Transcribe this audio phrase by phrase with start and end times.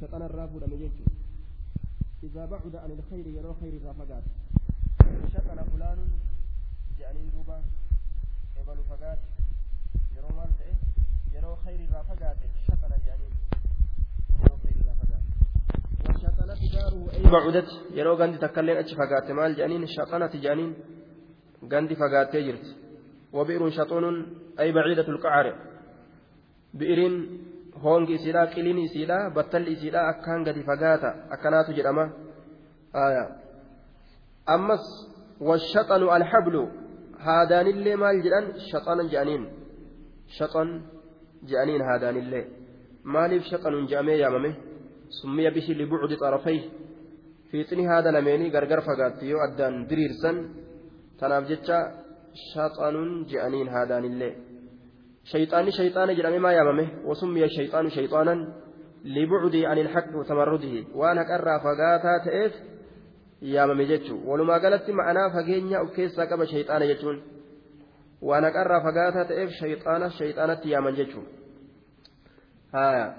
[0.00, 1.08] شيطان الرافو لم يجد
[2.22, 4.24] إذا بعد عن الخير يرى خير الرافقات
[5.34, 5.98] شطن فلان
[6.98, 7.62] يعني دوبا.
[8.56, 9.18] قبل فقات
[10.16, 10.50] يرى مال
[11.34, 13.38] يرى خير يرى خير الرافقات وشطنت داره
[17.14, 20.74] أي بعدت يرى غندي تكلين أتش فقات مال جانين شطنت جانين
[21.72, 22.76] غندي فقات تجرت.
[23.32, 24.04] وبئر شطون
[24.60, 25.46] أي بعيدة القعر.
[26.74, 27.00] بئر
[27.84, 32.04] hongi isiidha qiliin isiidha battalli isiidha akkaan gadi fagaata akkanaatu jedhama
[34.54, 34.84] ammas
[35.48, 36.62] washaxanu alhablu
[37.26, 39.44] haadaanillee maal jedhan shaxana jedhaniin
[40.36, 40.68] shaxan
[41.48, 42.44] jedhaniin haadaanillee
[43.14, 44.50] maaliif shaxanuun jedhamee yaamame
[45.20, 46.58] summiya bihi libucdi xarafay
[47.50, 50.36] fiixni haada lameenii gargar fagaatti yoo addaan diriirsan
[51.20, 51.78] tanaaf jecha
[52.50, 54.32] shaxanuun jedhaniin haadaanillee
[55.32, 58.34] شيطاني شيطان جرامي ما ياممه وسمي الشيطان شيطانا
[59.04, 60.84] لبعدي عن الحق وتمرده.
[60.94, 62.52] وأنا كرا فقاتا تئف
[63.42, 64.16] ياممي جتشو.
[64.24, 67.22] ولما قالت معنا فقينيا وكيسا قبا شيطان جتشون.
[68.22, 71.22] وأنا كرا فقاتا تئف شيطانا شيطانة يامن جتشو.
[72.74, 73.16] ها.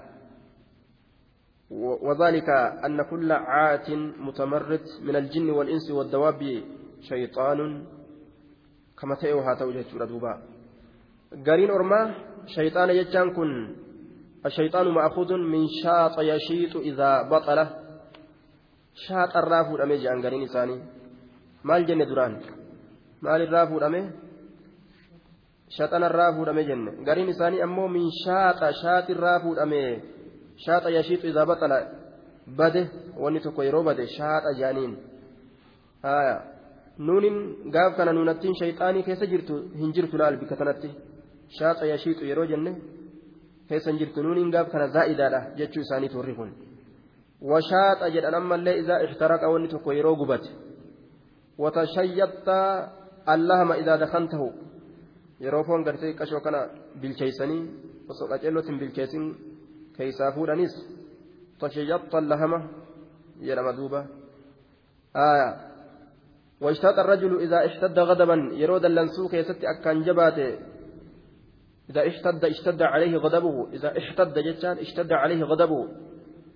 [2.02, 2.48] وذلك
[2.86, 6.62] أن كل عات متمرد من الجن والإنس والدواب
[7.00, 7.86] شيطان
[8.98, 10.49] كما تئوها توجه دوبا.
[11.46, 12.06] Gariin ormaa
[12.54, 13.50] shayxaana jechaan kun
[14.48, 17.64] ashayxaanu ma'akuudun min shaaxa yashiixu idaa baxala
[19.06, 20.80] shaaxarraa fuudhame jedhan gariin isaanii.
[21.62, 22.34] Maal jenne duraan?
[23.22, 24.00] Maalirraa fuudhame?
[25.76, 26.90] Shaxanarraa fuudhame jenne.
[27.06, 29.82] Gariin isaanii ammoo min shaaxa shaaxirraa fuudhame.
[30.64, 31.78] Shaaxa yashiixu idaa baxala
[32.58, 32.82] bade
[33.22, 34.94] wanni tokko yeroo bade shaaxa jedhaniin
[37.06, 37.36] nuunin
[37.74, 40.90] gaaf kana nuunattiin shayxaanii keessa jirtu hin jirtu laal bika tanatti
[41.58, 42.72] shaaxa yashiixu yeroo jenne
[43.68, 46.50] keessan jirtu nuuniin gaaf kana zaa'idaadha jechuu isaaniit warri kun
[47.50, 50.50] washaaxa jedhan ammallee izaa ixtaraqa wanni tokko yeroo gubate
[51.62, 52.56] watashayyatta
[53.34, 54.48] allahama idaa dakantahu
[55.44, 56.60] yeroo foon gartee qashoo kana
[57.00, 57.62] bilcheeysanii
[58.10, 59.26] osoo qaceellootiin bilcheesin
[59.96, 60.74] keeysaa fuudhanis
[61.60, 62.58] tashayyatta allahama
[63.48, 64.00] jedhama duuba
[65.16, 65.56] آية
[66.60, 70.58] واشتاق الرجل إذا اشتد غضبا يرود اللنسو كيست أكان جباته
[71.90, 75.88] إذا اشتد اشتد عليه غضبه إذا اشتد جتان اشتد عليه غضبه.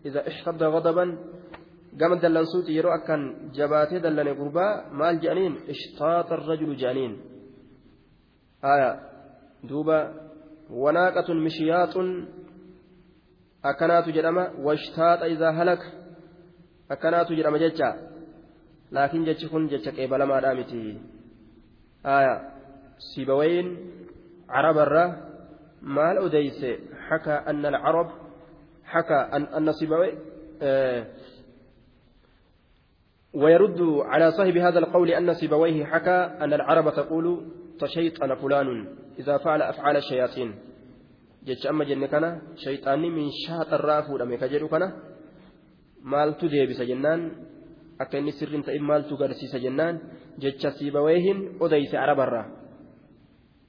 [0.06, 1.18] إذا اشتد غضبا
[2.00, 7.12] قام دلنسوت يرو أكن جباته دلن قربا مال جانين اشتاط الرجل جانين.
[8.64, 9.00] آية.
[9.64, 10.14] دوبا
[10.70, 11.94] وناقة مشياط
[13.64, 15.82] أكنات جرما واشتاط إذا هلك
[16.90, 17.90] أكنات جرما جتا
[18.92, 21.00] لكن جتش كن جتش قبل ما دامتي.
[22.06, 22.34] آية.
[22.98, 23.66] سيبوين
[24.48, 25.23] عرب الرا
[25.84, 26.64] مال أديس
[27.08, 28.10] حكى أن العرب
[28.84, 30.12] حكى أن أن سيبوي
[30.62, 31.06] آه
[33.34, 39.62] ويرد على صاحب هذا القول أن سيبويه حكى أن العرب تقول تشيطن فلان إذا فعل
[39.62, 40.54] أفعال الشياطين.
[41.44, 44.92] جتش أما جن كان شيطاني من شاط الرافو لم يكجر كان
[46.02, 47.32] مال تدي جنان
[48.00, 50.00] أكن سر تئم مال تغرسيس جنان
[50.38, 52.20] جتش سيبويهن أديس عرب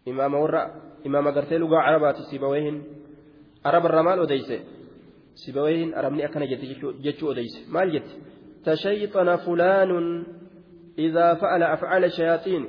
[0.07, 0.61] إمام ورا
[1.05, 2.83] إمام قرتي لغا عربات سيبويهن
[3.65, 4.49] عرب الرا مال أديس
[5.35, 6.41] سيبويهن أرمني أكن
[7.01, 8.09] جتشو أديس مال جت
[8.65, 9.91] تشيطن فلان
[10.99, 12.65] إذا فعل أفعال الشياطين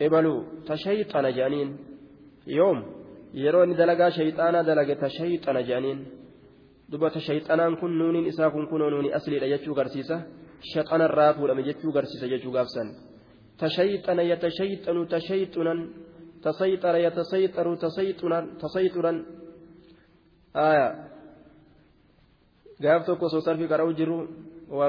[0.00, 1.76] إبلو تشيطن جانين
[2.46, 2.78] يوم
[3.34, 6.06] يرون دلقا شيطانا دلقا تشيطن جانين
[6.88, 10.22] دبة شيطانان كن نون إسا كن كن نون أسلي ليجو غرسيسة
[10.74, 12.84] شيطان الراب ولم يجو غرسيسة يجو غافسا
[13.58, 15.74] تشيطن يتشيطن تشيطنا
[16.46, 19.12] تسيطر يتسيطر تسيطنا تسيطرا
[20.56, 20.88] آية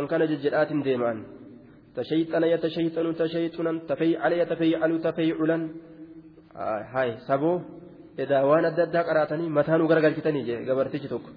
[0.09, 1.25] kana jejjedhaatiin deemaan
[1.95, 5.61] tashayxana yatashayxanu tashayxunan tafaycala yatafaycalu tafayculan
[6.93, 7.55] hay saboo
[8.17, 11.31] edaa waan adda addaa qaraatanii mataanuu garagalchitanii jee gabartichi tokko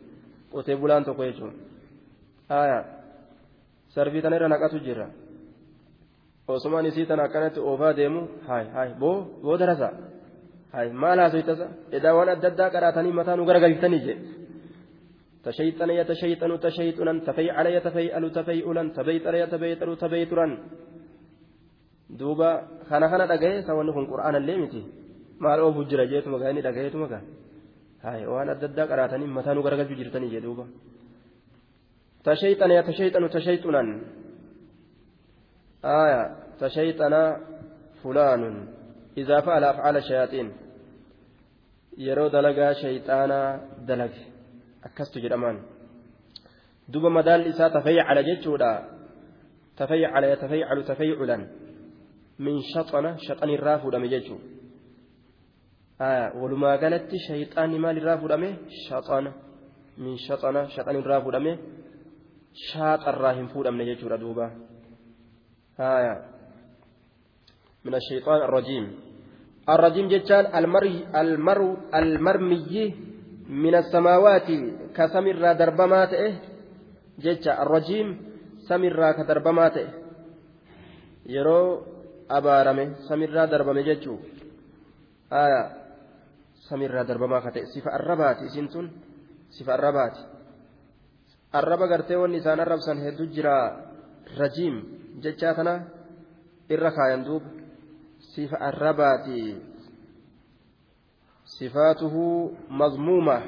[0.53, 1.55] qotee bulaan tokko jechuun
[2.53, 2.79] haya
[3.95, 5.07] sarfii tana irra naqatu jira
[6.49, 8.29] osumaan isii tana akkanatti oofaa deemu.
[8.49, 9.91] Hay hay boo boo darasa.
[10.73, 11.67] Hay maal haasoytasa
[11.99, 14.19] edaa waan adda addaa qaraatanii mataanuu garagalchitanii jee.
[15.45, 20.47] تشيطن يتشيطن تشيطنا تفيعل يتفيعل تفيعلا تبيتر يتبيتر تبيترا
[22.11, 22.51] دوبا
[22.89, 24.83] خانا خانا دغاي سوون كون قران الليمتي
[25.43, 27.21] ما لو بجر جيت مغاني دغاي تو مغا
[28.05, 30.65] هاي وأنا ددا قراتني متانو غرغل جرتني جي دوبا
[32.25, 33.83] تشيطن يتشيطن تشيطنا
[35.85, 37.37] آية تشيطن
[38.05, 38.69] فلان
[39.19, 40.53] إذا فعل أفعال الشياطين
[41.99, 44.33] يرو دلقا شيطانا دلق
[44.83, 45.63] akkastu jedhamaan
[46.93, 48.71] duba madaalli isaa tafayyacala jechuudha
[49.79, 51.43] tafayyacala yatafayyacalu tafayyaculan
[52.39, 54.45] min shaxana shaxanirraa fuudhame jechuudha
[56.41, 58.49] walumaa galatti shayxaanni maalirraa fuudhame
[58.89, 59.31] shaxana
[60.05, 61.53] min shaxana shaxanirraa fuudhame
[62.69, 64.19] shaaxarraa hin fuudhamne jechuudha
[65.79, 66.33] duuba
[67.83, 68.85] من الشيطان الرجيم.
[69.69, 72.95] الرجيم جتان المري المرو المرمي
[73.51, 74.49] من السماوات
[74.95, 76.35] كسمر دربمات إيه؟
[77.19, 78.09] جتا الرجيم
[78.71, 79.93] سمر كدربمات إيه؟
[81.27, 81.83] يرو
[82.31, 84.15] أبارمه سمر دربمه جتشو.
[85.33, 85.63] آية.
[86.71, 88.87] سمر دربما كتئ صفة الربات سنتون
[89.51, 90.17] صفة الربات.
[91.53, 93.57] gartee wanni isaan arrabsan hedduu jira
[94.39, 95.75] rajiim jechaa kana
[96.69, 97.49] irra kaayan duuba
[98.35, 99.57] sifa arrabaati
[101.45, 103.43] sifaatuhu mazmuuma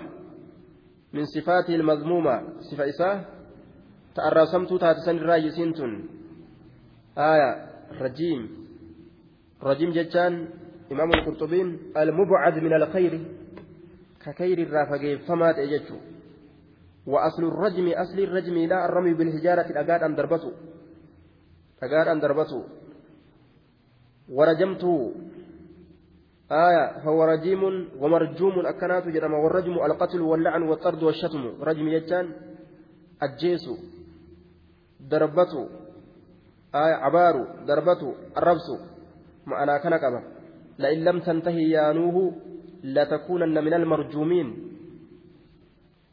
[1.12, 3.17] min sifaatihi ilmazmuuma sifa isaa
[4.15, 5.93] ta arraabsamtuu taate san irraa yisiin tun
[7.17, 7.50] aya
[8.00, 8.43] rajiim
[9.62, 10.35] rajiim jechaan
[10.91, 13.21] imaamu alqurxubiin almubcad min alkhayri
[14.25, 16.03] ka kayri irraa fageeffamaa ta'e jechuu
[17.06, 20.15] وأصل الرجم أصل الرجم لا الرمي بالحجارة أقاد أن
[21.82, 22.65] أن دربته.
[24.29, 25.12] ورجمته.
[26.53, 31.62] آية فهو رجيم ومرجوم أكنات جرم والرجم القتل واللعن والطرد والشتم.
[31.62, 32.32] رجم يجان.
[33.23, 33.65] الجيس.
[35.00, 35.69] دربته.
[36.75, 37.65] آية عبار.
[37.67, 38.15] دربته.
[38.37, 38.69] الربس.
[39.47, 40.23] معنا كان كما.
[40.79, 42.35] لئن لم تنتهي يا نوح
[42.85, 44.76] لتكونن من المرجومين.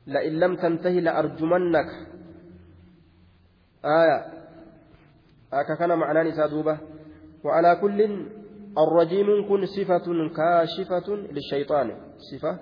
[0.08, 1.90] لئن لم تنتهي لأرجمنك.
[3.86, 4.41] آية
[5.54, 6.78] أكا كان معنى نسادوبة
[7.44, 8.00] وعلى كل
[8.78, 10.08] الرجيم كن صفة
[10.38, 11.88] كاشفة للشيطان.
[12.32, 12.60] صفة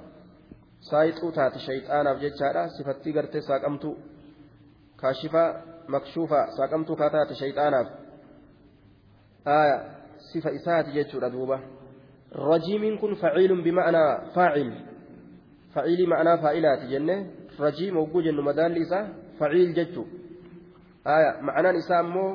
[0.91, 3.95] سايطو تات شيطان بججارة صفة تقرت ساقمت
[5.01, 7.73] كاشفة مكشوفة ساقمت كاتات شيطان.
[9.47, 9.77] آية
[10.33, 11.59] صفة إسات ججر دوبة.
[12.35, 14.89] رجيم كن فعيل بمعنى فاعل.
[15.73, 17.15] fa'iilii ma'anaa faa'ilaati jenne
[17.59, 19.05] rajiim hogguu jennu madaalli isaa
[19.39, 20.05] fa'iil jechu
[21.49, 22.31] ma'anaan isaa ammoo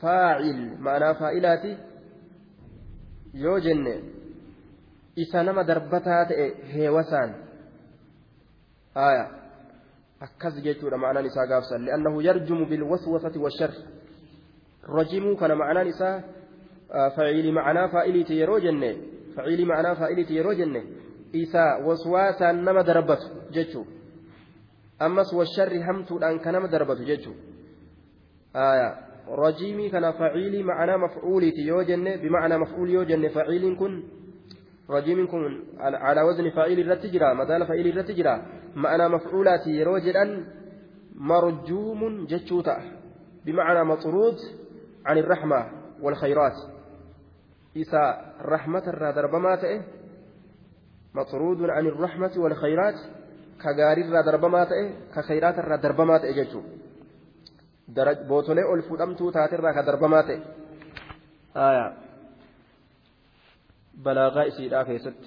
[0.00, 1.72] faa'il ma'anaa faa'ilaati
[3.44, 3.94] yoo jenne
[5.16, 7.30] isa nama darbataa ta'e heewasaan
[10.26, 13.72] akkas jechuudha ma'anaan isaa gaafsan li'annahu yarjumu bilwaswasati washar
[14.96, 16.16] rajimuu kana ma'anaan isaa
[17.16, 18.90] fa'iilii ma'anaa faa'iliiti yeroo jenne
[19.36, 20.80] fa'iilii ma'anaa faa'iliiti yeroo jenne
[21.32, 23.90] isa waswaasaan nama darbatu jechuudha
[24.98, 27.42] ammas washarri hamtuudhaan kan nama darbatu jechuudha
[28.54, 29.13] rajiimii
[30.70, 34.02] ma'anaa mafcuuliiti yoo jenne bimacnaa mafcuul yoo jenne faciiliin kun
[34.88, 35.44] rajiimiin kun
[35.78, 38.38] calaa wazni faciilii irratti jira madaala faciilii irratti jira
[38.74, 40.46] ma'anaa mafcuulaati yeroo jedhan
[41.14, 42.82] marjuumun jechuu ta'a
[43.44, 44.38] bimacnaa maxruud
[45.04, 45.70] عن الرحمة
[46.02, 46.56] والخيرات
[47.76, 49.80] إذا رحمة الرادر بما تئه
[51.14, 52.94] مطرود عن الرحمة والخيرات
[53.62, 56.46] كغاري را دربما تأه كخيرات را دربما تأه
[57.88, 60.42] بوتولي ألفودمتو تاتر را كدربما تأه
[61.56, 61.96] آية
[63.94, 65.22] بلاغا إسيدا كيست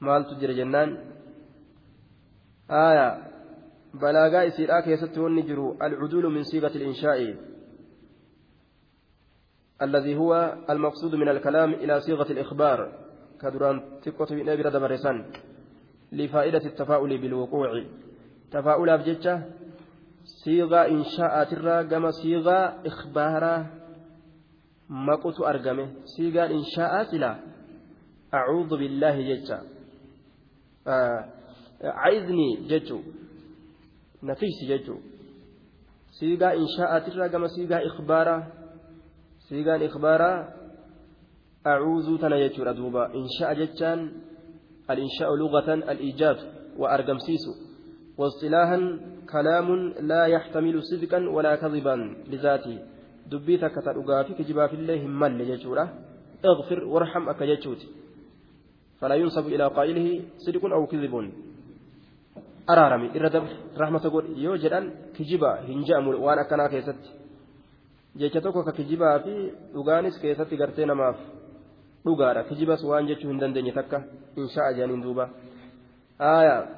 [0.00, 0.90] مالتو جرى جنان
[2.70, 3.08] آية
[3.94, 7.36] بلاغا إسيدا كيست ونجرو العدول من صيغة الإنشاء
[9.82, 12.92] الذي هو المقصود من الكلام إلى صيغة الإخبار
[13.40, 14.62] كدران تقوت من أبي
[16.12, 17.84] لفائدة التفاؤل بالوقوع
[18.50, 19.42] تفاؤل أبجتة
[20.26, 23.66] صيغة إنشاء ترى كما صيغة إخبارا
[24.88, 27.40] مقت أرقمه صيغة إنشاء سلا
[28.34, 29.58] أعوذ بالله جتة
[31.82, 33.00] عايزني جتو
[34.22, 34.96] نفيس جتو
[36.10, 38.52] صيغة إنشاء ترى كما صيغة إخبارا
[39.38, 40.54] صيغة إخبارا
[41.66, 44.12] أعوذ تنا يجور أدوبا إنشاء جتان
[44.90, 46.38] الإنشاء لغة الإيجاد
[46.78, 47.65] وأرقمسيس
[48.17, 48.79] واصطلاحا
[49.31, 49.67] كلام
[50.11, 51.95] لا يحتمل صدقا ولا كذبا
[52.31, 52.77] لذاته
[53.31, 55.87] دبيتك تلقى في كجبا في الله مل يجوره
[56.45, 57.81] اغفر وارحم أكجتوت
[58.99, 61.13] فلا ينسب إلى قائله صدق أو كذب
[62.69, 63.45] أرارمي إردب
[63.77, 64.73] رحمة قول يوجد
[65.15, 67.21] كجبا هنجام وأنا كنا كيست
[68.15, 69.33] jecha tokko ka kijibaa fi
[69.73, 71.15] dhugaanis keessatti gartee namaaf
[72.05, 74.03] dhugaadha kijibas waan jechuu hin dandeenye takka
[74.35, 75.29] insha'a jedhaniin duuba
[76.19, 76.74] aayaa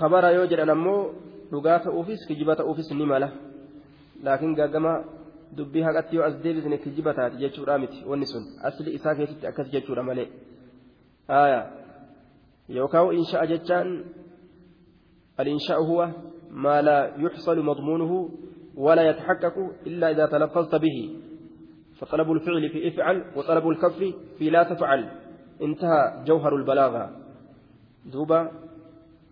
[0.00, 1.00] kabara yoo jedhan ammoo
[1.52, 3.28] dhugaa ta'uufis kijiba ta'uufis ni mala
[4.24, 4.92] laakiin gaggama
[5.56, 9.70] dubbii haqatti yoo as deebisne kijiba taati jechuudha miti wanni sun asli isaa keessatti akkas
[9.74, 10.28] jechuudha malee
[12.78, 13.88] yookaan insha'a jechaan
[15.40, 16.06] al-insha'u huwa
[16.50, 18.30] ما لا يحصل مضمونه
[18.76, 19.54] ولا يتحقق
[19.86, 21.16] إلا إذا تلفظت به
[21.98, 23.98] فطلب الفعل في افعل وطلب الكف
[24.38, 25.08] في لا تفعل
[25.62, 27.10] انتهى جوهر البلاغة
[28.04, 28.50] دوبا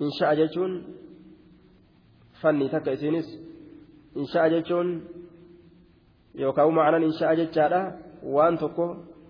[0.04, 0.72] insha'a jechuun
[2.40, 3.28] fanni takka isiinis
[4.20, 4.88] insha'a jechuun
[6.42, 7.80] yookaan ma'anan insha'a jechaadha.
[8.34, 8.84] Waan tokko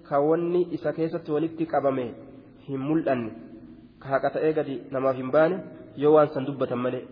[0.09, 2.07] kaawwanni isa keessatti walitti qabame
[2.67, 3.31] hin mul'anne.
[4.11, 5.57] Haqa ta'ee gadi namaaf hin baane
[6.03, 7.05] yoo waan san dubbatan malee.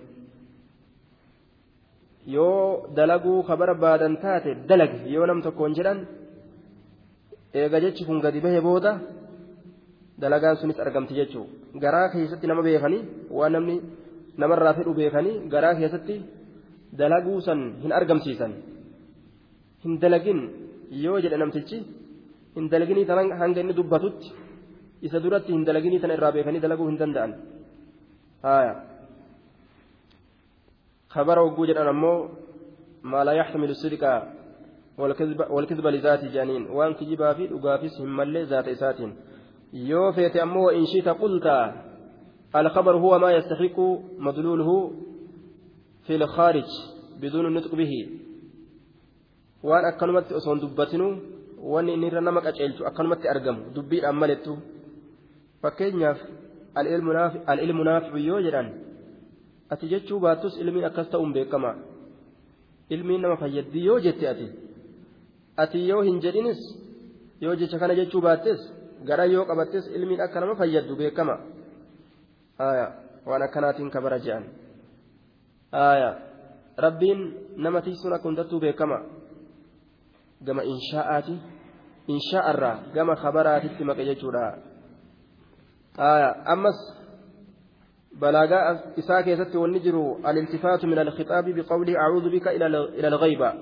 [2.34, 5.98] Yoo dalaguu ka barbaadan taate dalagi yoo nam tokkoon jedhan
[7.60, 8.92] eega jechi kun gadi bahe booda.
[10.20, 11.48] Dalagaan sunis argamti jechuun
[11.82, 13.02] garaa keessatti nama beekanii
[13.38, 13.76] waan namni
[14.42, 16.16] namarraa fedhu beekanii garaa keessatti
[17.00, 18.52] dalaguu san hin argamsiisan
[19.84, 20.40] hin dalagin
[21.04, 21.78] yoo jedhe namtichi
[22.56, 24.34] hin dalaginii tan hanga inni dubbatutti
[25.06, 27.32] isa duratti hin dalaginii tan irraa beekanii dalaguu hin danda'an.
[31.16, 32.28] خبر وجود أمو
[33.02, 34.02] ما لا يحتمل الصدق
[34.98, 38.68] والكذب, والكذب لذات جانين وان كجبا في أقافس هم ذات
[39.72, 41.74] yoo feete ammoo wa inshita qulta
[42.52, 43.86] alkhabaru huwa maa yastaxiqu
[44.18, 44.76] madluuluhu
[46.06, 46.70] fi ilkhaarij
[47.20, 48.00] biduun nutq bihi
[49.62, 51.08] waan akkanumatti osoon dubbatinu
[51.72, 54.52] wanni inni irra nama qaceelchu akkanumatti argamu dubbiidhaan malettu
[55.62, 56.18] fakkeenyaaf
[57.52, 58.68] alilmu naaficu yoo jedhan
[59.72, 61.74] ati jechuu baattus ilmiin akkas ta'uun beekama
[62.90, 64.46] ilmiin nama fayyaddi yoo jette ati
[65.62, 66.60] ati yoo hin jedhinis
[67.40, 68.60] yoo jecha kana jechuu baattes
[69.06, 71.36] gara yoo qabattes ilmiin akka nama fayyaddu beekama
[73.26, 74.44] waan akkanaatiin kabara je'an
[76.78, 77.20] rabbiin
[77.56, 78.98] nama tiisuun akka hundattuu beekama
[80.44, 81.40] gama inshaa'aati
[82.08, 84.46] inshaa'arraa gama kabaraatitti maqe jechuudha
[86.54, 86.78] ammas
[88.20, 93.54] بلاغاء إساك يتت والنجر الالتفات من الخطاب بقوله أعوذ بك إلى الغيبة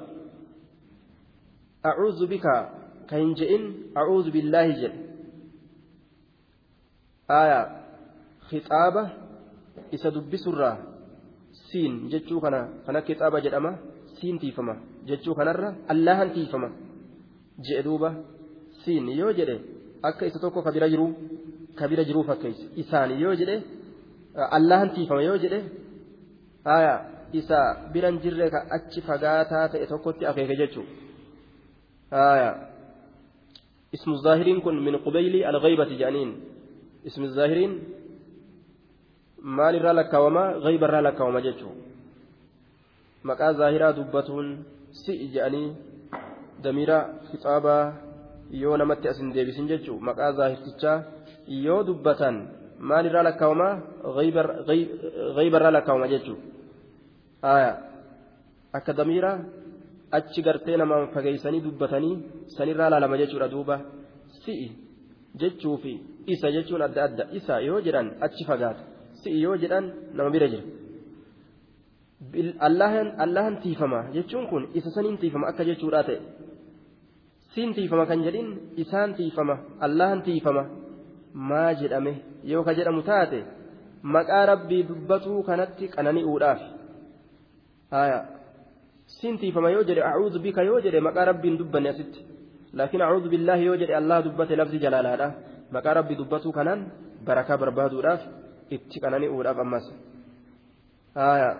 [1.87, 2.47] أعوذ بك
[3.11, 3.63] كهنجئن
[3.97, 5.04] أعوذ بالله جل
[7.31, 7.61] آية
[8.49, 9.04] خطابة
[9.95, 10.78] إسا دبسرة
[11.73, 12.54] سين جتشو كان
[12.87, 13.73] كان كتابة جدأمة
[14.21, 14.75] سين تيفما
[15.09, 15.49] جتشو كان
[15.90, 16.71] الله تيفما
[17.66, 18.11] جئدوبة
[18.85, 19.59] سين يو جده
[20.04, 21.07] kabira jiru
[21.75, 23.57] kabira jiruu fakkeessi isaani yoo jedhe
[24.57, 25.61] allahan tiifama yoo jedhe
[26.64, 26.95] haya
[27.33, 27.59] isa
[27.93, 30.87] biran jirre ka achi fagaataa ta'e tokkotti akeeke jechuu
[32.11, 32.50] haya
[33.97, 36.31] ismu zaahiriin kun min qubayli alghaybati jedhaniin
[37.09, 37.75] ismu zaahiriin
[39.59, 41.75] maal irraa lakkaawama ghayba irraa lakkaawama jechuu
[43.29, 44.49] maqaa zaahiraa dubbatuun
[45.03, 45.69] si'i jedhanii
[46.65, 46.99] damiira
[47.31, 47.85] kitaabaa
[48.63, 50.99] yoo namatti asin deebisin jechuu maqaa zaahirtichaa
[51.67, 52.37] yoo dubbatan
[52.91, 53.69] maalirraa lakkaa'uma
[55.37, 57.61] gaybarraa lakkaa'uma jechuudha
[58.79, 59.31] akka damiira
[60.19, 62.15] achi gartee namaan fageessanii dubbatanii
[62.57, 63.77] sanirraa laalama jechuudha duuba
[64.43, 64.69] si'i
[65.43, 65.93] jechuu fi
[66.35, 68.83] isa jechuun adda adda isa yoo jedhan achi fagaata
[69.23, 70.64] si'i yoo jedhan nama bira jira.
[72.67, 76.21] allahan tiifama jechuun kun isa saniin tiifama akka jechuudhaa ta'e
[77.55, 78.49] siin tiifama kan jedhin
[78.85, 80.64] isaan tiifama allahan tiifama.
[81.50, 82.12] maa jedhame
[82.50, 83.38] yoo ka jedhamu taate
[84.17, 86.61] maqaa rabbii dubbatuu kanatti qanani'uudhaaf
[87.95, 88.19] haya
[89.21, 92.25] sintiifama yoo jedhe acuudhu bika yoo jedhe maqaa rabbiin dubbanne asitti
[92.78, 95.28] laakiin acuudhu billaahi yoo jedhe allah dubbate lafzi jalaalaadha
[95.75, 96.81] maqaa rabbii dubbatuu kanaan
[97.26, 98.23] barakaa barbaaduudhaaf
[98.76, 99.87] itti qanani'uudhaaf ammas
[101.21, 101.50] haya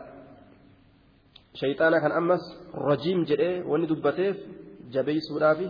[1.61, 2.43] shayxaana kan ammas
[2.91, 4.37] rajiim jedhee wanni dubbateef
[4.95, 5.61] jabeeysuudhaaf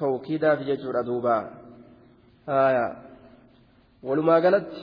[0.00, 1.42] tawkiidaaf jechuudha duubaa
[2.52, 2.86] haya
[4.08, 4.80] walumaa galatti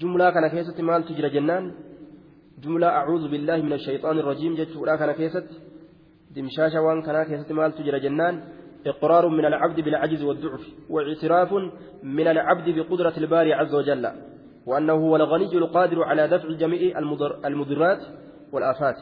[0.00, 1.64] jumlaa kana keessatti maaltu jira jennaan
[2.64, 5.56] jumlaa acuudhu billaahi min ashayxaani irrajiim jechuudha kana keessatti
[6.34, 8.34] dimshaasha waan kanaa keessatti maaltu jira jennaan
[8.86, 11.52] إقرار من العبد بالعجز والضعف واعتراف
[12.02, 14.10] من العبد بقدرة الباري عز وجل
[14.66, 16.98] وأنه هو الغني القادر على دفع جميع
[17.44, 18.02] المضرات
[18.52, 18.96] والآفات.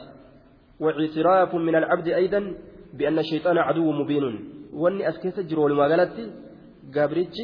[0.79, 2.53] واعتراف من العبد أيضا
[2.93, 4.53] بأن الشيطان عدو مبين.
[4.73, 6.31] وأني أسكت جرول ما قالت
[6.95, 7.37] قابرتش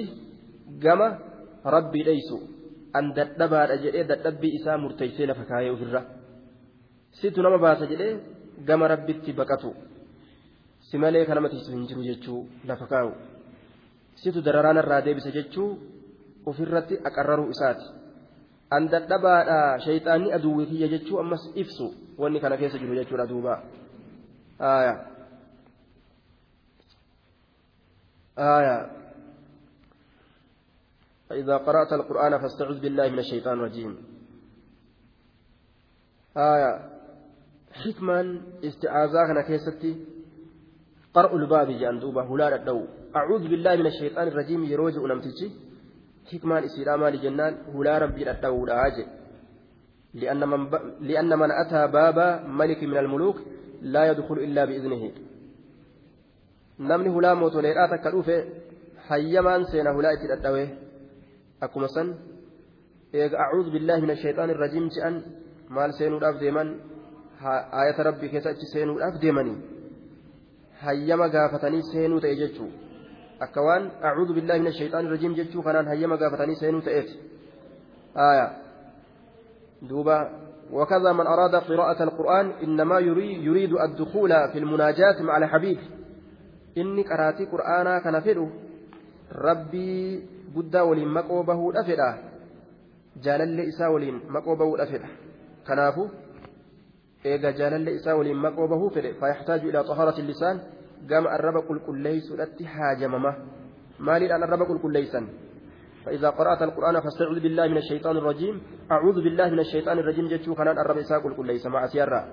[0.83, 1.01] قام
[2.93, 6.01] an dadhabaadha jedhee dadhabbii isaa murteessee lafa kaayee ofirra
[7.19, 8.13] situ nama baasa jedhee
[8.67, 9.73] gama rabbitti baqatu
[10.93, 13.17] si malee kan nama tiisu hin jiru jechuu lafa kaa'u
[14.21, 15.69] situ dararaan irraa deebisa jechuu
[16.45, 17.87] ofirratti aqarraruu isaati
[18.77, 23.57] an dadhabaadha shayxaanni aduwwii kiyya jechuu ammas ibsu wanni kana keessa jiru jechuudha duuba
[31.29, 33.93] فإذا قرأت القرآن فاستعذ بالله من الشيطان الرجيم
[37.81, 38.27] xikmaan
[38.61, 40.12] isti'aazaa kana keessatti
[41.13, 42.81] jedhan duuba hulaa dhadha'u
[43.13, 45.51] acuudhu billaahi min ashayxaan irrajiim yeroo jedhu namtichi
[46.31, 49.11] hikmaan isiidhaa maali jennaan hulaa rabbii dhadha'uudhaa jedhe
[50.21, 50.73] لأن من, ب...
[51.01, 52.17] لأن من أتى باب
[52.47, 53.37] ملك من الملوك
[53.81, 55.11] لا يدخل إلا بإذنه
[56.79, 58.35] namni hulaa mootoleedhaa takka dhufe
[59.09, 60.63] hayyamaan seena hulaa itti dhadhawe
[61.65, 62.07] akkuma san
[63.13, 65.15] eega acuudhu billaahi min ashayxaan irrajiim je'an
[65.75, 66.69] maal seenuudhaaf deeman
[67.81, 69.57] ayata rabbii keessa achi seenuudhaaf deemanii
[71.91, 72.71] seenuu ta'e jechuu
[73.39, 77.19] akka waan acuudhu billaahi min ashayxaan irrajiim jechuu kanaan hayyama gaafatanii seenuu ta'eeti
[78.29, 78.47] aya
[79.89, 80.17] duuba
[80.73, 85.79] وكذا من أراد قراءة القرآن إنما يريد الدخول في المناجاة مع الحبيب
[88.01, 88.49] kana fedhu
[89.29, 90.21] rabbii
[90.55, 92.07] guddaa waliin maqoo bahuudha fedha
[93.25, 95.09] jaalallee isaa waliin maqoo bahuudha fedha
[95.67, 96.09] kanaafu
[97.31, 100.61] eega jaalallee isaa waliin maqoo bahuu fedhe fayaxtaaju ilaa xaharati lisaan
[101.07, 103.31] gama arraba qulqulleeysuudhatti haajamama.
[103.99, 105.25] Maaliidhaan arraba qulqulleeysan
[106.05, 108.61] فإذا قرأت القرآن فاستعذ بالله من الشيطان الرجيم
[108.91, 112.27] أعوذ بالله من الشيطان الرجيم جتشو كانان الرب إساق قل ليس مع سيارة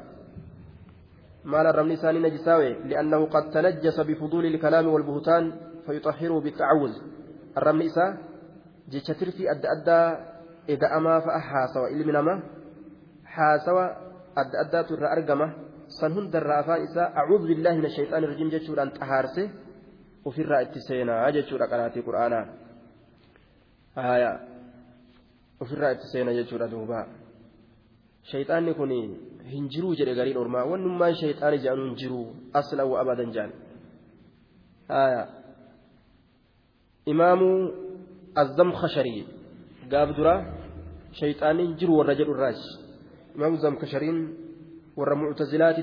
[1.45, 5.53] مال الرمل ثاني نجساوي لأنه قد تنجس بفضول الكلام والبهتان
[5.87, 6.93] فيطهره بالتعوذ
[7.59, 8.11] الرمل إساء
[8.91, 10.03] جتشتر في أد أدى
[10.69, 12.43] إذا أما فأحاسوا إلي نما
[13.25, 15.49] حاسوا أدى تر أرقمه
[16.01, 19.51] سنهن در أفان إساء أعوذ بالله من الشيطان الرجيم جتشور أن تهارسه
[20.25, 22.41] وفي الرأي التسينا جتشور قناتي قرآنا
[23.99, 24.33] آية
[25.61, 27.03] وفي الرأي التسينا جتشور دوبا
[28.31, 28.91] shayxaanni kun
[29.53, 32.27] hin jiruu jedhe gariin ormaa wannummaan shayxaani jedhanu hin jiruu
[32.61, 33.53] aslan wa abadan jedhan
[37.13, 37.49] imaamu
[38.43, 39.23] azzamkasharii
[39.93, 40.35] gaaf dura
[41.21, 42.69] shayxaanni hin jiru warra jedhu irraaji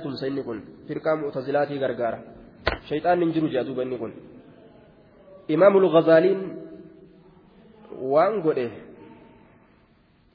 [0.04, 2.20] tumsa inni kun firqaa muctazilaatii gargaara
[2.90, 4.14] shayxaanni hin jiru jedha duuba inni kun
[5.56, 6.42] imaamu lgazaaliin
[8.14, 8.68] waan godhe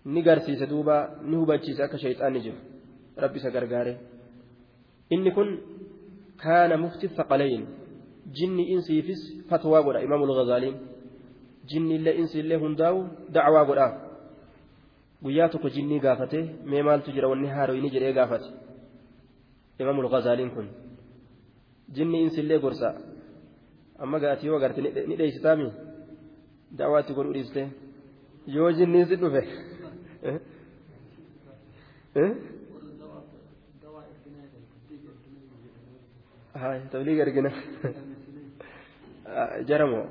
[0.04, 0.96] ni garsiise duuba
[1.28, 2.58] ni hubachiise akka shayxaanni jiru
[3.16, 3.92] rabbi isa gargaare
[5.10, 5.48] inni kun
[6.42, 7.64] kaana mufti thaqalayn
[8.38, 10.76] jinni insiifis fatwaa godha imaamul ghazaaliin
[11.70, 12.98] jinni illee insi illee hundaa'u
[13.34, 13.94] dacwaa godhaaf
[15.22, 16.38] guyyaa tokko jinnii gaafate
[16.70, 18.48] mee maaltu jira wanni haaroyni jedhee gaafate
[19.80, 20.68] imaamul ghazaaliin kun
[21.96, 22.88] jinni insi illee gorsa
[24.02, 25.68] amma gaati yoo agarte ni dheeysitaami
[26.78, 27.62] dacwaatti godhuu dhiiste
[28.56, 29.42] yoo jinniin si dhufe
[36.92, 37.52] تبليغ أرجنا
[39.68, 40.04] جرموا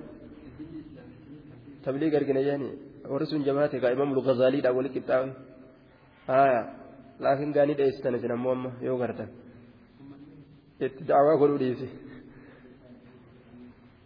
[3.12, 5.34] تبليغ أرجنا يعني ورسول جماعة إمام الغزالي أول كتاب
[6.30, 6.74] آية
[7.20, 9.28] لكن قاني ده استنى سنة مؤمن يوغرتا
[11.02, 11.76] دعوة قولوا لي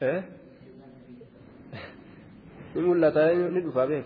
[0.02, 0.24] إيه
[2.76, 4.06] نقول لا تاني ندفع بيك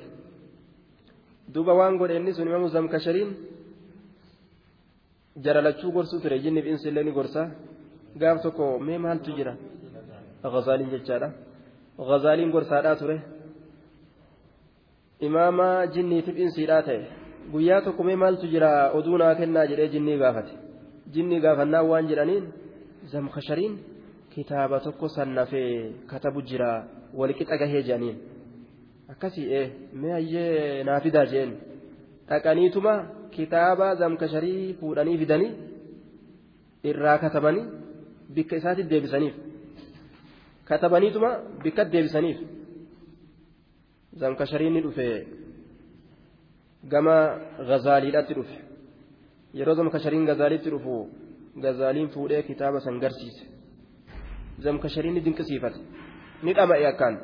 [1.53, 3.29] duuba waan godhe inni sun imamu zamkashariin
[5.43, 7.49] jaralachuu gorsuu ture jinniif insillee ni gorsa
[8.21, 9.57] gaaf tokko mee maaltu jira
[10.43, 11.31] ghazaaliin jechaadha
[11.97, 13.38] ghazaaliin gorsaadhaa ture
[15.27, 16.99] imaama jinniitiif insiidhaa ta'e.
[17.51, 18.71] Guyyaa tokko mee maaltu jira?
[18.97, 20.53] Oduu naa kennaa jedhee jinnii gaafate.
[21.13, 22.45] Jinnii gaafannaa waan jedhaniin
[23.11, 23.73] zamkashariin
[24.33, 25.71] kitaaba tokko sannafee
[26.11, 26.69] katabu jira
[27.19, 28.17] walqixa gahee jedhaniin
[29.11, 29.65] akkasii ee
[30.01, 31.51] mee hayyee naa fidaa jeen.
[32.29, 32.93] Dhaqaniituma
[33.35, 35.51] kitaaba zamkasharii fuudhanii fidanii
[36.91, 37.65] irraa katabanii
[38.35, 39.35] bikka isaatti deebisaniif.
[40.69, 41.29] Katabaniituma
[41.63, 42.37] bikka deebisaniif
[44.21, 45.07] zamkashariin ni dhufe
[46.91, 47.15] gama
[47.69, 48.57] gazaaliidhaatti dhufe
[49.59, 50.95] yeroo zamkashariin gazaaliitti dhufu
[51.65, 53.43] gazaaliin fuudhee kitaaba san garsiise
[54.65, 55.79] zamkashariin ni dinqisiifate
[56.43, 57.15] ni dhama'e akkaan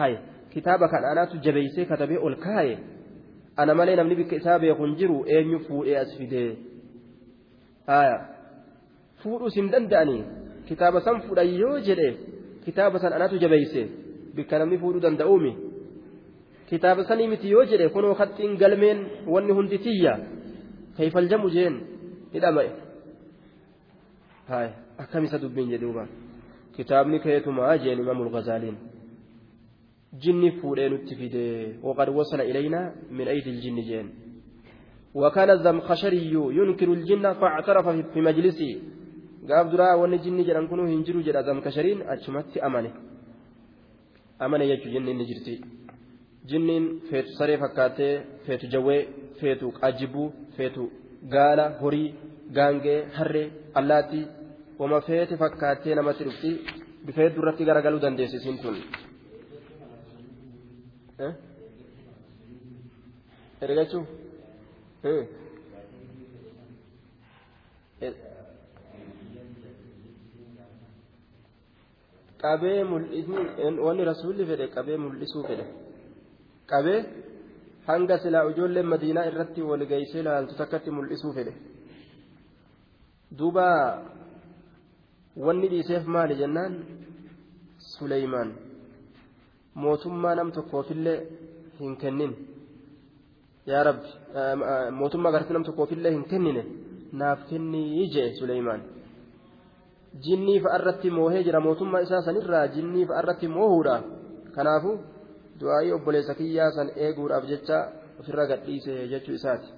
[0.00, 0.18] haye
[0.54, 2.74] kitaaba kan anaatu jabeeysee katabee ol kaaye
[3.56, 6.50] ana malee namni bikka isaa beeku hin jiru eenyu fuudhee as fidee
[7.86, 8.16] haya
[9.22, 10.22] fuudhuus hin danda'anii
[10.68, 12.08] kitaaba san fuudhan yoo jedhe
[12.64, 13.82] kitaaba san anaatu jabeeyse
[14.36, 15.52] bikka namni fuudhuu danda'uumi
[16.70, 18.98] kitaaba sanii miti yoo jedhe kunoo haxxiin galmeen
[19.34, 20.14] wanni hundi tiyya
[20.96, 21.74] kayfaljamu jeen
[22.32, 22.70] ni dhama'e
[24.50, 24.70] haya
[25.02, 26.04] akkamisa dubbiin jedhuuba
[26.76, 28.78] kitaabni keetumaa jeen imaamul gazaaliin
[30.22, 31.36] جني فودين التفيد
[31.86, 32.80] وقد وصل إلينا
[33.10, 34.06] من أيدي الجن جين
[35.14, 38.70] وكان الزمخشري ينكر الجن فاعترف في مجلسه
[39.48, 42.92] قاب درا وان جني جران كنو هنجرو جرا زمخشرين أجمت أمانه
[44.42, 45.54] أمانه يجو جن نجرتي
[46.50, 48.12] jinniin feetu saree fakkaatee
[48.46, 49.00] feetu jawwee
[49.40, 50.84] feetu qaajibuu feetu
[51.34, 52.08] gaala horii
[52.58, 53.46] gaangee harree
[53.80, 54.24] allaattii
[54.80, 56.50] wama feete fakkaatee namatti dhufti
[57.06, 58.76] bifa hedduurratti garagaluu dandeessi tun.
[61.26, 61.32] Eh?
[63.62, 64.06] erga jechuun.
[65.10, 65.22] Eh?
[68.06, 68.14] Eh?
[72.42, 73.42] qabee mul'isni
[73.86, 75.66] wanni rasuulli fedhe qabee mul'isuu fedhe.
[76.72, 77.00] Qabee
[77.88, 81.52] hanga silaa ijoolleen madiinaa irratti wal geessee laaltu takkatti mul'isuu fedhe
[83.38, 83.66] duuba
[85.46, 86.72] wanni dhiiseef maali jennaan
[87.94, 88.50] suleymaan
[89.82, 91.18] mootummaa nam tokkoofillee
[91.80, 92.32] hin kennin
[93.70, 94.08] yaa rabbi
[95.00, 96.62] mootummaa gartii nam tokkoofillee hin kennine
[97.20, 98.82] naaf kennii jee suleymaan
[100.26, 103.96] jinnii fa'arratti moohee jira mootummaa isaa sanirraa jinnii fa'arratti moohuudha
[104.56, 104.92] kanaafu
[105.60, 107.78] du'aa'ii obboleessa kiyyaa san eeguudhaaf jecha
[108.20, 109.68] ofirra gadhiise jechuu isaati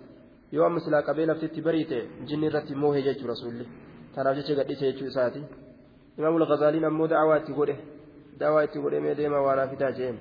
[0.56, 3.66] yoo amma silaa qabee laftitti bariite jinni irratti moohee jechuu rasuulli
[4.14, 5.42] kanaaf jecha gadhiise jechuu isaati
[6.18, 7.76] imaamul gazaaliin ammoo da'awaa itti godhe
[8.40, 10.18] da'awaa itti godhe mee deema waanaa fidaa jeen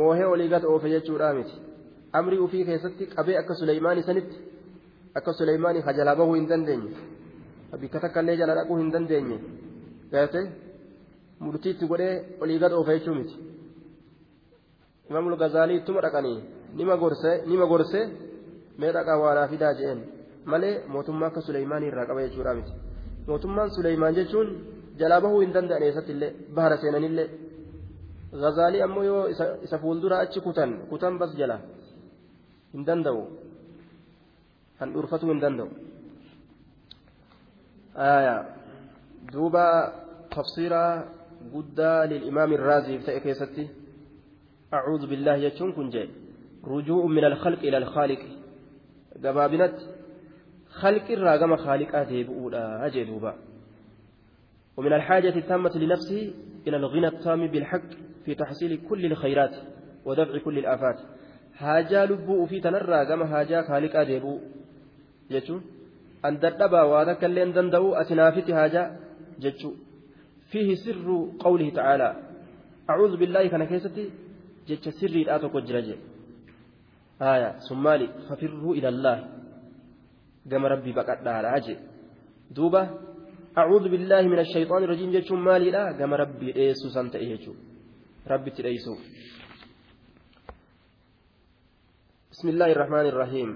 [0.00, 1.54] moohee olii gata oofe jechuudha miti
[2.20, 4.36] amrii ufii keessatti qabee akka suleymaanii sanitti
[5.20, 6.90] akka suleymaanii hajalaa bahuu hin dandeenye
[7.80, 9.38] bikka takka illee jala dhaquu hin dandeenye
[10.12, 10.40] gaate
[11.44, 13.36] murtiitti godhee olii gad oofa jechuu miti
[15.10, 16.38] imaamul gazaalii ittuma dhaqanii
[16.78, 18.04] nima gorsee nima gorsee
[18.80, 20.00] mee dhaqaa waanaa fidaa je'een
[20.50, 22.72] malee mootummaa akka suleymaanii irraa qaba jechuudha miti
[23.28, 24.48] mootummaan suleymaan jechuun
[25.00, 27.28] jalaa bahuu hin danda'an eessatti illee bahara seenanillee
[28.42, 29.22] gazaalii ammoo yoo
[29.66, 31.56] isa fuuldura achi kutan kutan bas jala
[32.74, 33.22] hin danda'u
[34.80, 35.68] handhuurfatuu hin danda'u
[39.32, 39.64] duuba
[40.36, 40.92] tafsiraa
[41.54, 43.64] guddaa lil'imaam irraaziif ta'e keessatti
[44.78, 46.08] أعوذ بالله يجون كن جاي
[46.64, 48.22] رجوع من الخلق إلى الخالق
[49.24, 49.84] gabaabinatti
[50.80, 53.32] خلق الراقم خالق ديبؤولا أجدوبا
[54.76, 56.32] ومن الحاجة التامة لنفسه
[56.66, 57.90] إلى الغنى التام بالحق
[58.24, 59.54] في تحصيل كل الخيرات
[60.04, 60.98] ودفع كل الآفات
[61.52, 64.40] haajaa lubbuu ufii tanarraa gama haajaa kaaliqaa deebi'u
[65.32, 65.62] jechuun
[66.22, 68.86] an dadhabaa waa takka illee danda'u ati naafiti haajaa
[70.52, 71.08] فيه سر
[71.40, 72.08] قوله تعالى
[72.90, 74.10] أعوذ بالله كان كيستي
[74.68, 75.88] جت سر آتوك وجرج
[77.22, 79.16] آية سمالي ففروا إلى الله.
[80.50, 81.76] قام ربي بقعد على عجل
[82.50, 82.82] دوبة
[83.58, 85.84] أعوذ بالله من الشيطان الرجيم جت مالي لا.
[85.98, 87.54] قام ربي إيسو سنت إيجو.
[88.26, 88.94] ربي تريسو
[92.32, 93.50] بسم الله الرحمن الرحيم.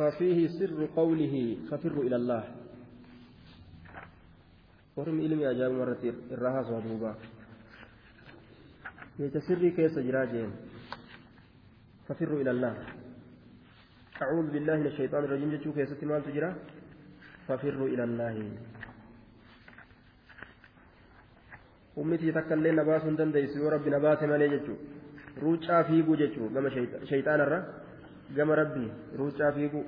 [0.00, 1.34] ففيه سر قوله
[1.68, 2.44] ففروا إلى الله.
[4.96, 7.12] ورم علمي أجاب مرة الرها صدوبا
[9.20, 10.50] يتسري كيس جراجين.
[12.08, 12.74] ففروا إلى الله.
[14.24, 15.48] أعوذ بالله من الشيطان الرجيم.
[15.60, 16.50] جتشو كيس مال تجرى
[17.44, 18.36] ففروا إلى الله.
[22.00, 24.84] ummitii takka illee na baasuu hin dandeessu yoo rabbi na baase malee jechuudha
[25.42, 26.70] ruuccaa fiiguu jechuudha gama
[27.10, 27.58] shayxaanarra
[28.36, 29.84] gama rabbii ruuccaa fiiguu.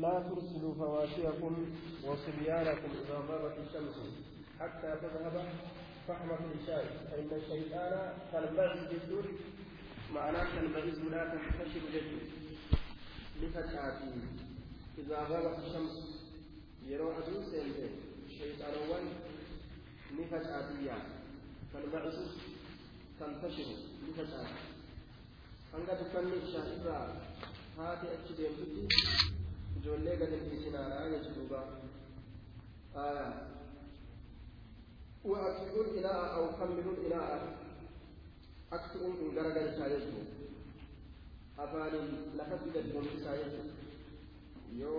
[0.00, 1.54] لا ترسلوا فواشيكم
[2.06, 3.96] وصبيانكم إذا غابت الشمس.
[4.60, 5.36] حتى تذهب
[6.08, 7.92] فحمة العشاء فإن الشيطان
[8.32, 9.24] تلبس بالدور
[10.14, 12.18] معناه تلبس لا تنتشر جدا
[13.40, 14.12] لفتحاتي
[14.98, 15.94] إذا غابت الشمس
[16.86, 17.92] يروى أدو سينتين
[18.38, 19.04] شيطانوان
[20.18, 20.96] نفتحاتيا
[21.72, 22.16] تلبس
[23.20, 23.68] تنتشر
[24.08, 24.74] لفتحاتي.
[25.74, 27.06] hanga dukkanni ishaan irraa
[27.76, 28.82] haati achi deemtutti
[29.76, 31.60] ijoollee gad dhiisinaadha jechuudha
[35.24, 37.30] وأكلوا الإناء أو كملوا الإناء
[38.72, 40.16] أكتئوا إن غرغر شايته
[41.58, 42.02] أفاني
[42.36, 43.64] لقد جدهم شايته
[44.72, 44.94] يو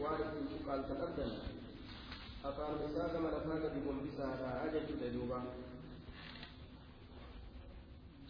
[0.00, 0.34] وارد
[0.66, 1.30] قال تقدم۔
[2.44, 5.40] أفان إساء كما لفاق بهم بسارة عجل دوبا۔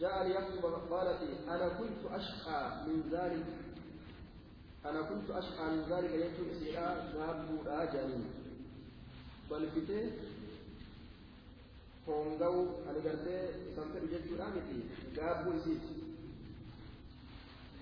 [0.00, 3.67] جاء ليكتب قالت أنا كنت أشقى من ذلك.
[4.86, 8.24] أنا كنت أشقى من ذلك يكتب سيرا ذهب راجعني
[9.50, 10.10] بل فتي
[12.08, 14.80] هونغاو أنا قلت سنتر جدت آمتي
[15.18, 15.84] غابو إسيت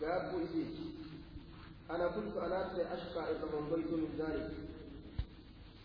[0.03, 0.77] غابو إسيت
[1.91, 4.51] أنا كنت أنا أشقى إذا هونغيت من ذلك.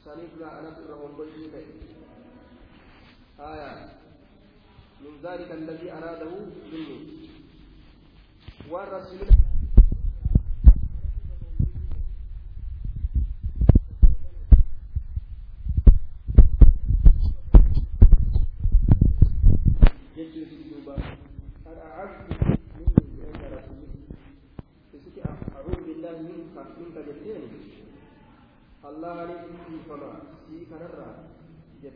[0.05, 1.53] سنفلا أنا إذا هونغيت
[3.39, 3.89] آية.
[5.01, 6.35] من ذلك الذي أراده
[6.73, 7.29] مني
[8.69, 9.40] والرسول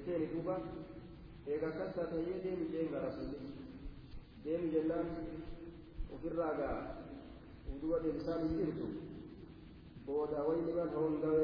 [0.06, 0.58] جتين دوبا
[1.48, 3.38] eega akkas taatayyee deemi gara sunni
[4.44, 5.08] deemi jennaan
[6.16, 6.78] ofirraa gaa
[7.74, 8.88] uduba deebisaan hin jirtu
[10.06, 11.44] booda wayni man hongawee